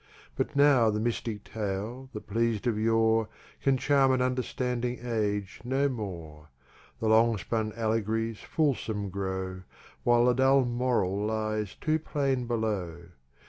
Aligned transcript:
But 0.35 0.55
now 0.55 0.89
the 0.89 0.99
Mystick 0.99 1.43
Tale, 1.43 2.09
that 2.13 2.25
pleas'd 2.25 2.65
of 2.65 2.79
Yore, 2.79 3.29
Can 3.61 3.77
Charm 3.77 4.11
an 4.11 4.19
understanding 4.19 4.97
Age 5.03 5.61
no 5.63 5.89
more; 5.89 6.49
The 6.99 7.07
long 7.07 7.37
spun 7.37 7.71
Allegories 7.73 8.39
fulsom 8.39 9.11
grow, 9.11 9.61
While 10.01 10.25
the 10.25 10.33
dull 10.33 10.65
Moral 10.65 11.23
lies 11.23 11.75
too 11.75 11.99
plain 11.99 12.47
below. 12.47 13.09